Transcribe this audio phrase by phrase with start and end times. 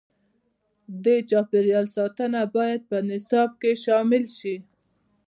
[1.03, 4.55] د چاپیریال ساتنه باید په نصاب کې شامل شي.